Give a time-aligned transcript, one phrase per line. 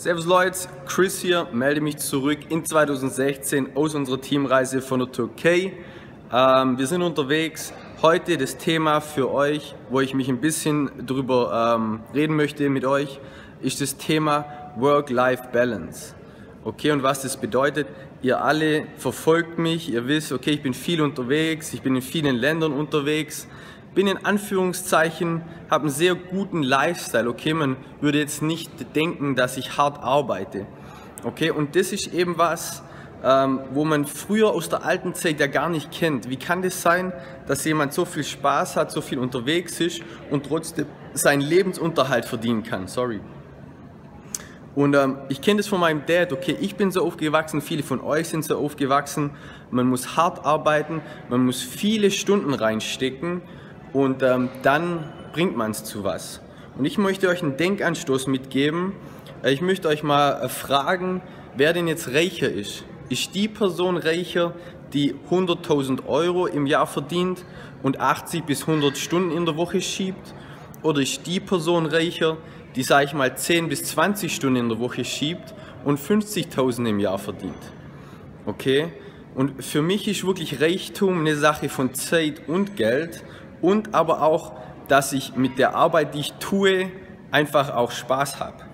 [0.00, 5.74] Servus Leute, Chris hier, melde mich zurück in 2016 aus unserer Teamreise von der Türkei.
[6.32, 7.74] Ähm, wir sind unterwegs.
[8.00, 12.86] Heute das Thema für euch, wo ich mich ein bisschen drüber ähm, reden möchte mit
[12.86, 13.20] euch,
[13.60, 14.46] ist das Thema
[14.76, 16.14] Work-Life-Balance.
[16.64, 17.86] Okay, und was das bedeutet,
[18.22, 22.36] ihr alle verfolgt mich, ihr wisst, okay, ich bin viel unterwegs, ich bin in vielen
[22.36, 23.46] Ländern unterwegs,
[23.94, 29.56] bin in Anführungszeichen, habe einen sehr guten Lifestyle, okay, man würde jetzt nicht denken, dass
[29.56, 30.66] ich hart arbeite,
[31.24, 32.82] okay, und das ist eben was,
[33.22, 36.30] ähm, wo man früher aus der alten Zeit ja gar nicht kennt.
[36.30, 37.12] Wie kann das sein,
[37.46, 42.62] dass jemand so viel Spaß hat, so viel unterwegs ist und trotzdem seinen Lebensunterhalt verdienen
[42.62, 42.88] kann?
[42.88, 43.20] Sorry.
[44.74, 48.00] Und ähm, ich kenne das von meinem Dad, okay, ich bin so aufgewachsen, viele von
[48.00, 49.32] euch sind so aufgewachsen.
[49.70, 53.42] Man muss hart arbeiten, man muss viele Stunden reinstecken
[53.92, 56.40] und ähm, dann bringt man es zu was.
[56.78, 58.92] Und ich möchte euch einen Denkanstoß mitgeben.
[59.44, 61.22] Ich möchte euch mal äh, fragen,
[61.56, 62.84] wer denn jetzt reicher ist.
[63.08, 64.54] Ist die Person reicher,
[64.92, 67.44] die 100.000 Euro im Jahr verdient
[67.82, 70.34] und 80 bis 100 Stunden in der Woche schiebt?
[70.82, 72.36] Oder ist die Person reicher,
[72.76, 75.54] die, sage ich mal, 10 bis 20 Stunden in der Woche schiebt
[75.84, 77.54] und 50.000 im Jahr verdient?
[78.46, 78.92] Okay?
[79.34, 83.22] Und für mich ist wirklich Reichtum eine Sache von Zeit und Geld
[83.60, 84.52] und aber auch,
[84.88, 86.90] dass ich mit der Arbeit, die ich tue,
[87.30, 88.64] einfach auch Spaß habe.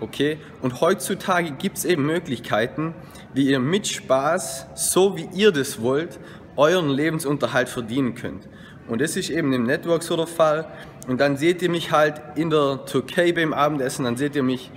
[0.00, 0.38] Okay?
[0.60, 2.94] Und heutzutage gibt es eben Möglichkeiten,
[3.32, 6.18] wie ihr mit Spaß, so wie ihr das wollt,
[6.56, 8.48] euren Lebensunterhalt verdienen könnt.
[8.88, 10.66] Und das ist eben im Network so der Fall.
[11.08, 14.70] Und dann seht ihr mich halt in der Türkei beim Abendessen, dann seht ihr mich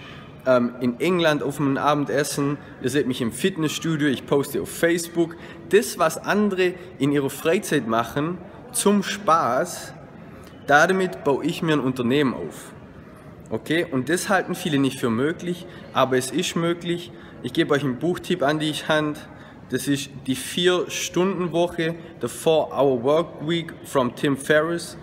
[0.46, 5.36] ähm, in England auf einem Abendessen, ihr seht mich im Fitnessstudio, ich poste auf Facebook.
[5.70, 8.38] Das, was andere in ihrer Freizeit machen,
[8.72, 9.94] zum Spaß,
[10.68, 12.72] damit baue ich mir ein Unternehmen auf.
[13.50, 17.12] Okay, und das halten viele nicht für möglich, aber es ist möglich.
[17.42, 19.18] Ich gebe euch einen Buchtipp an die Hand.
[19.72, 24.98] Das ist die 4-Stunden-Woche, The 4-Hour Work Week from Tim Ferriss.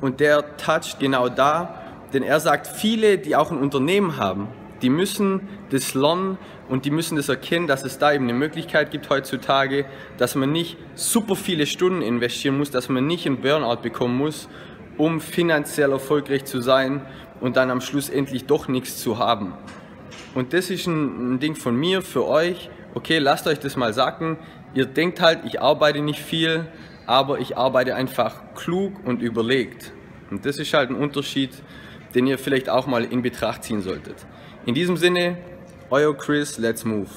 [0.00, 4.48] Und der toucht genau da, denn er sagt, viele, die auch ein Unternehmen haben,
[4.84, 6.36] die müssen das lernen
[6.68, 9.86] und die müssen das erkennen, dass es da eben eine Möglichkeit gibt heutzutage,
[10.18, 14.46] dass man nicht super viele Stunden investieren muss, dass man nicht einen Burnout bekommen muss,
[14.98, 17.00] um finanziell erfolgreich zu sein
[17.40, 19.54] und dann am Schluss endlich doch nichts zu haben.
[20.34, 22.68] Und das ist ein, ein Ding von mir für euch.
[22.92, 24.38] Okay, lasst euch das mal sagen.
[24.74, 26.66] Ihr denkt halt, ich arbeite nicht viel,
[27.06, 29.92] aber ich arbeite einfach klug und überlegt.
[30.30, 31.52] Und das ist halt ein Unterschied,
[32.14, 34.16] den ihr vielleicht auch mal in Betracht ziehen solltet.
[34.66, 35.36] In diesem Sinne,
[35.90, 37.10] euer Chris, let's move.